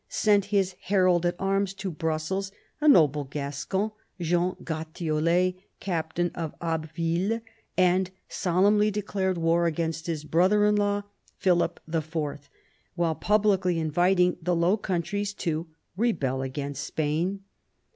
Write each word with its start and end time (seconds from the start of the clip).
sent 0.09 0.45
his 0.45 0.75
herald 0.81 1.27
at 1.27 1.35
arms 1.37 1.75
to 1.75 1.91
Brussels— 1.91 2.51
a 2.81 2.87
noble 2.87 3.23
Gascon, 3.23 3.91
Jean 4.19 4.55
GratioUet, 4.63 5.61
Captain 5.79 6.31
of 6.33 6.55
Abbeville— 6.59 7.41
and 7.77 8.09
solemnly 8.27 8.89
declared 8.89 9.37
war 9.37 9.67
against 9.67 10.07
his 10.07 10.23
brother 10.23 10.65
in 10.65 10.75
law, 10.75 11.03
Philip 11.37 11.79
IV., 11.87 12.49
while 12.95 13.13
publicly 13.13 13.77
inviting 13.77 14.37
the 14.41 14.55
Low 14.55 14.75
Countries 14.75 15.35
to 15.35 15.67
rebel 15.95 16.41
against 16.41 16.83
Spain. 16.83 17.41